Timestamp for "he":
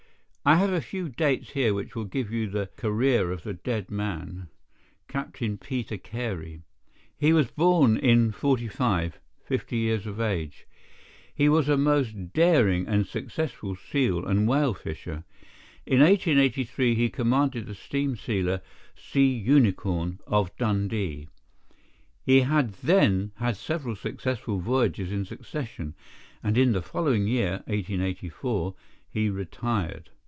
7.15-7.31, 11.31-11.47, 16.95-17.07, 22.23-22.41, 29.07-29.29